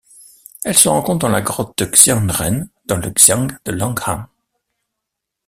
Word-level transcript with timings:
Elle 0.63 0.75
se 0.75 0.89
rencontre 0.89 1.19
dans 1.19 1.29
la 1.31 1.43
grotte 1.43 1.83
Xianren 1.91 2.67
dans 2.87 2.97
le 2.97 3.11
xian 3.11 3.45
de 3.65 3.71
Long'an. 3.71 4.25